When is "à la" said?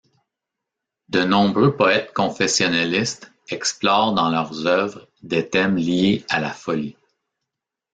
6.27-6.49